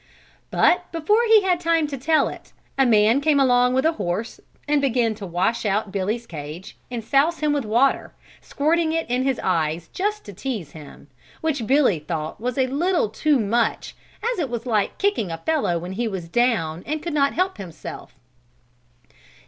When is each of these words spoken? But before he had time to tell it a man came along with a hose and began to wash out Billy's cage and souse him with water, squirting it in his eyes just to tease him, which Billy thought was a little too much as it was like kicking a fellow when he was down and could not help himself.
But 0.49 0.91
before 0.91 1.21
he 1.27 1.43
had 1.43 1.59
time 1.59 1.85
to 1.85 1.95
tell 1.95 2.27
it 2.27 2.53
a 2.75 2.87
man 2.87 3.21
came 3.21 3.39
along 3.39 3.75
with 3.75 3.85
a 3.85 3.91
hose 3.91 4.39
and 4.67 4.81
began 4.81 5.13
to 5.13 5.27
wash 5.27 5.63
out 5.63 5.91
Billy's 5.91 6.25
cage 6.25 6.75
and 6.89 7.03
souse 7.03 7.37
him 7.37 7.53
with 7.53 7.65
water, 7.65 8.11
squirting 8.41 8.93
it 8.93 9.05
in 9.11 9.21
his 9.21 9.39
eyes 9.43 9.89
just 9.89 10.25
to 10.25 10.33
tease 10.33 10.71
him, 10.71 11.05
which 11.41 11.67
Billy 11.67 11.99
thought 11.99 12.41
was 12.41 12.57
a 12.57 12.65
little 12.65 13.09
too 13.09 13.39
much 13.39 13.95
as 14.33 14.39
it 14.39 14.49
was 14.49 14.65
like 14.65 14.97
kicking 14.97 15.29
a 15.29 15.37
fellow 15.37 15.77
when 15.77 15.91
he 15.91 16.07
was 16.07 16.27
down 16.27 16.81
and 16.87 17.03
could 17.03 17.13
not 17.13 17.33
help 17.35 17.59
himself. 17.59 18.15